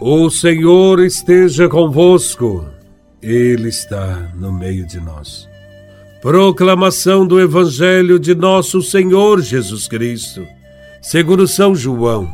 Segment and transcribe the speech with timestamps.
[0.00, 2.64] O Senhor esteja convosco,
[3.20, 5.48] Ele está no meio de nós.
[6.22, 10.46] Proclamação do Evangelho de Nosso Senhor Jesus Cristo,
[11.02, 12.32] segundo São João,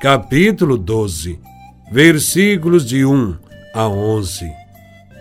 [0.00, 1.38] capítulo 12,
[1.92, 3.36] versículos de 1
[3.74, 4.50] a 11.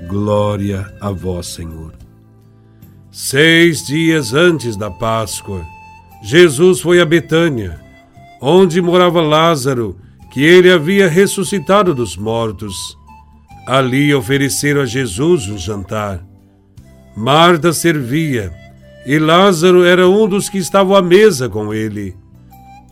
[0.08, 1.94] Glória a Vós, Senhor.
[3.12, 5.62] Seis dias antes da Páscoa,
[6.24, 7.82] Jesus foi a Betânia,
[8.42, 9.98] onde morava Lázaro
[10.32, 12.98] que ele havia ressuscitado dos mortos.
[13.68, 16.26] Ali ofereceram a Jesus um jantar.
[17.16, 18.52] Marta servia
[19.06, 22.16] e Lázaro era um dos que estavam à mesa com ele.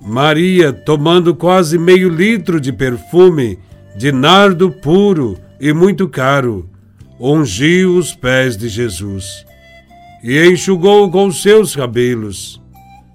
[0.01, 3.57] Maria, tomando quase meio litro de perfume
[3.95, 6.69] de nardo puro e muito caro,
[7.19, 9.45] ungiu os pés de Jesus
[10.23, 12.61] e enxugou com seus cabelos.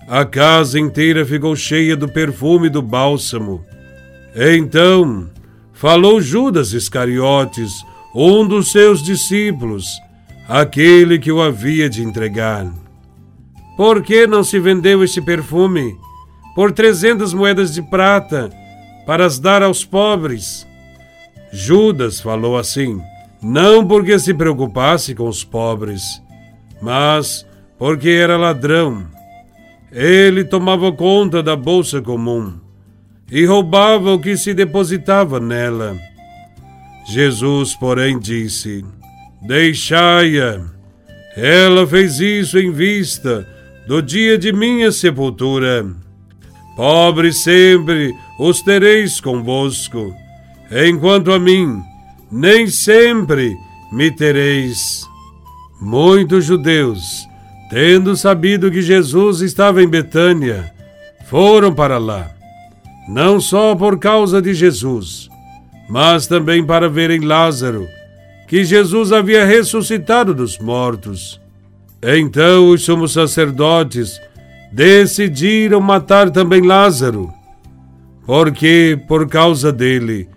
[0.07, 3.65] A casa inteira ficou cheia do perfume do bálsamo.
[4.35, 5.31] Então
[5.73, 9.87] falou Judas Iscariotes, um dos seus discípulos,
[10.49, 12.67] aquele que o havia de entregar.
[13.77, 15.97] Por que não se vendeu este perfume
[16.55, 18.51] por trezentas moedas de prata
[19.07, 20.67] para as dar aos pobres?
[21.53, 23.01] Judas falou assim,
[23.41, 26.03] não porque se preocupasse com os pobres,
[26.83, 27.47] mas
[27.79, 29.07] porque era ladrão.
[29.93, 32.64] Ele tomava conta da bolsa comum
[33.35, 35.99] e roubava o que se depositava nela.
[37.05, 38.85] Jesus, porém, disse:
[39.43, 40.63] Deixai-a.
[41.37, 43.45] Ela fez isso em vista
[43.89, 45.85] do dia de minha sepultura.
[46.77, 50.15] Pobres sempre os tereis convosco,
[50.71, 51.83] enquanto a mim
[52.31, 53.57] nem sempre
[53.91, 55.05] me tereis.
[55.81, 57.27] Muitos judeus,
[57.69, 60.73] tendo sabido que Jesus estava em Betânia,
[61.29, 62.34] foram para lá
[63.09, 65.29] não só por causa de Jesus,
[65.89, 67.87] mas também para verem Lázaro,
[68.49, 71.41] que Jesus havia ressuscitado dos mortos.
[72.03, 74.21] Então os sumos sacerdotes
[74.73, 77.33] decidiram matar também Lázaro,
[78.27, 80.29] porque, por causa dele,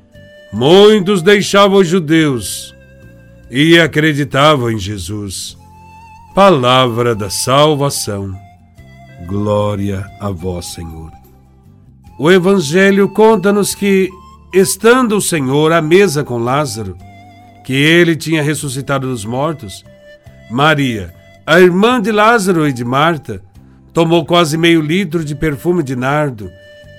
[0.52, 2.76] muitos deixavam os judeus
[3.50, 5.58] e acreditavam em Jesus.
[6.36, 8.36] Palavra da salvação.
[9.26, 11.12] Glória a vós, Senhor.
[12.20, 14.10] O Evangelho conta-nos que,
[14.52, 16.98] estando o Senhor à mesa com Lázaro,
[17.64, 19.86] que ele tinha ressuscitado dos mortos,
[20.50, 21.14] Maria,
[21.46, 23.44] a irmã de Lázaro e de Marta,
[23.94, 26.50] tomou quase meio litro de perfume de nardo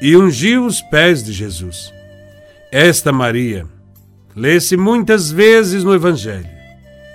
[0.00, 1.92] e ungiu os pés de Jesus.
[2.70, 3.66] Esta Maria,
[4.36, 6.48] lê-se muitas vezes no Evangelho.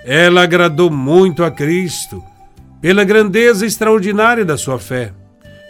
[0.04, 2.22] Ela agradou muito a Cristo
[2.82, 5.14] pela grandeza extraordinária da sua fé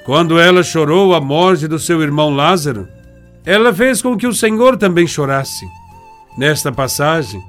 [0.05, 2.87] quando ela chorou a morte do seu irmão Lázaro,
[3.45, 5.67] ela fez com que o Senhor também chorasse.
[6.37, 7.43] Nesta passagem,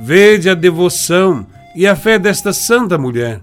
[0.00, 1.44] vede a devoção
[1.74, 3.40] e a fé desta santa mulher.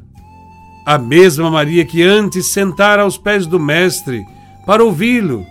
[0.86, 4.24] A mesma Maria que antes sentara aos pés do Mestre
[4.66, 5.46] para ouvi-lo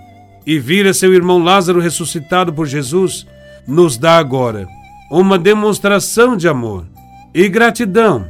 [0.47, 3.27] e vira seu irmão Lázaro ressuscitado por Jesus,
[3.67, 4.67] nos dá agora
[5.11, 6.87] uma demonstração de amor
[7.35, 8.27] e gratidão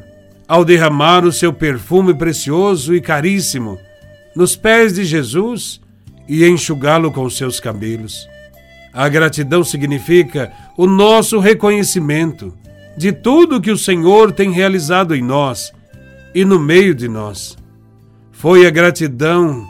[0.49, 3.79] ao derramar o seu perfume precioso e caríssimo
[4.35, 5.81] nos pés de Jesus
[6.29, 8.29] e enxugá-lo com seus cabelos.
[8.93, 12.55] A gratidão significa o nosso reconhecimento
[12.97, 15.73] de tudo que o Senhor tem realizado em nós
[16.35, 17.57] e no meio de nós.
[18.31, 19.67] Foi a gratidão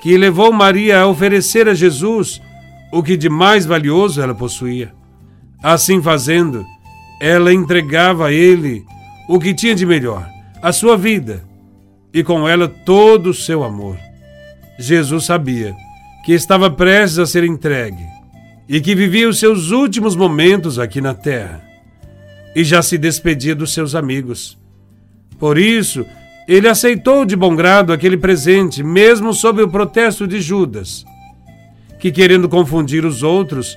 [0.00, 2.40] que levou Maria a oferecer a Jesus
[2.92, 4.92] o que de mais valioso ela possuía.
[5.62, 6.64] Assim fazendo,
[7.20, 8.84] ela entregava a ele
[9.28, 10.28] o que tinha de melhor,
[10.62, 11.44] a sua vida,
[12.12, 14.05] e com ela todo o seu amor.
[14.78, 15.74] Jesus sabia
[16.24, 18.04] que estava prestes a ser entregue
[18.68, 21.62] e que vivia os seus últimos momentos aqui na terra
[22.54, 24.58] e já se despedia dos seus amigos.
[25.38, 26.04] Por isso,
[26.48, 31.04] ele aceitou de bom grado aquele presente, mesmo sob o protesto de Judas,
[31.98, 33.76] que, querendo confundir os outros,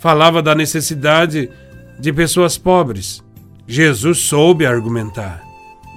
[0.00, 1.50] falava da necessidade
[1.98, 3.22] de pessoas pobres.
[3.66, 5.42] Jesus soube argumentar.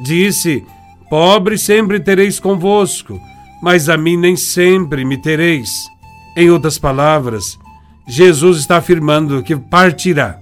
[0.04, 0.64] Disse:
[1.10, 3.20] Pobre sempre tereis convosco
[3.62, 5.88] mas a mim nem sempre me tereis.
[6.36, 7.60] Em outras palavras,
[8.08, 10.40] Jesus está afirmando que partirá.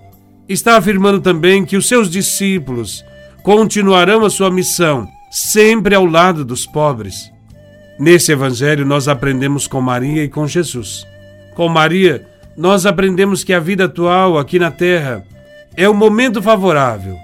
[0.48, 3.04] Está afirmando também que os seus discípulos
[3.44, 7.32] continuarão a sua missão, sempre ao lado dos pobres.
[8.00, 11.06] Nesse evangelho, nós aprendemos com Maria e com Jesus.
[11.56, 12.26] Com Maria,
[12.56, 15.24] nós aprendemos que a vida atual aqui na terra
[15.76, 17.18] é um momento favorável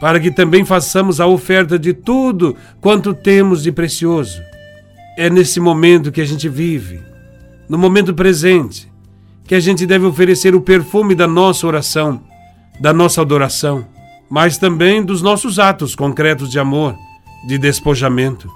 [0.00, 4.42] para que também façamos a oferta de tudo quanto temos de precioso
[5.16, 7.00] é nesse momento que a gente vive,
[7.68, 8.90] no momento presente,
[9.46, 12.22] que a gente deve oferecer o perfume da nossa oração,
[12.80, 13.86] da nossa adoração,
[14.30, 16.96] mas também dos nossos atos concretos de amor,
[17.46, 18.48] de despojamento.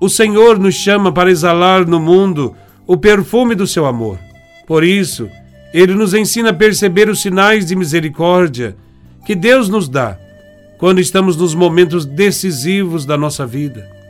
[0.00, 2.54] O Senhor nos chama para exalar no mundo
[2.86, 4.18] o perfume do seu amor.
[4.66, 5.28] Por isso,
[5.72, 8.76] ele nos ensina a perceber os sinais de misericórdia
[9.24, 10.18] que Deus nos dá
[10.78, 14.01] quando estamos nos momentos decisivos da nossa vida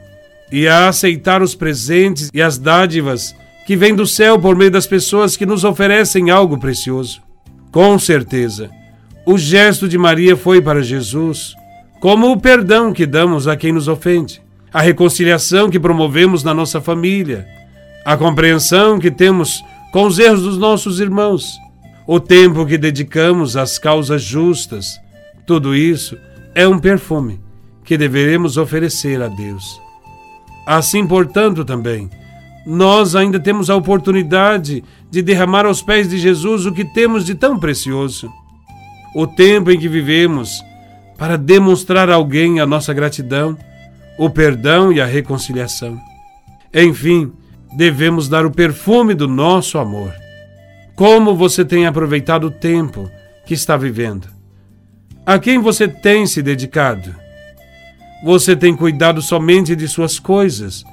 [0.52, 3.34] e a aceitar os presentes e as dádivas
[3.66, 7.22] que vêm do céu por meio das pessoas que nos oferecem algo precioso.
[7.70, 8.70] Com certeza,
[9.24, 11.54] o gesto de Maria foi para Jesus
[12.00, 16.80] como o perdão que damos a quem nos ofende, a reconciliação que promovemos na nossa
[16.80, 17.46] família,
[18.04, 19.62] a compreensão que temos
[19.92, 21.56] com os erros dos nossos irmãos,
[22.06, 25.00] o tempo que dedicamos às causas justas.
[25.46, 26.18] Tudo isso
[26.54, 27.40] é um perfume
[27.84, 29.80] que deveremos oferecer a Deus.
[30.66, 32.08] Assim, portanto, também,
[32.64, 37.34] nós ainda temos a oportunidade de derramar aos pés de Jesus o que temos de
[37.34, 38.30] tão precioso.
[39.14, 40.62] O tempo em que vivemos
[41.18, 43.56] para demonstrar a alguém a nossa gratidão,
[44.18, 46.00] o perdão e a reconciliação.
[46.72, 47.32] Enfim,
[47.76, 50.12] devemos dar o perfume do nosso amor.
[50.94, 53.10] Como você tem aproveitado o tempo
[53.44, 54.28] que está vivendo?
[55.26, 57.21] A quem você tem se dedicado?
[58.22, 60.84] Você tem cuidado somente de suas coisas?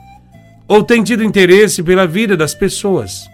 [0.68, 3.30] Ou tem tido interesse pela vida das pessoas?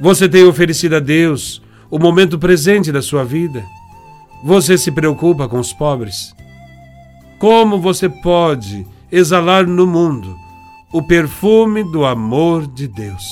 [0.00, 3.64] Você tem oferecido a Deus o momento presente da sua vida?
[4.44, 6.34] Você se preocupa com os pobres?
[7.38, 10.36] Como você pode exalar no mundo
[10.92, 13.24] o perfume do amor de Deus?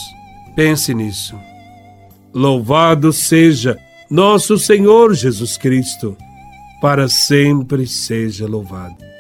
[0.54, 1.36] Pense nisso.
[2.32, 3.76] Louvado seja
[4.10, 6.16] nosso Senhor Jesus Cristo
[6.80, 9.13] para sempre seja louvado.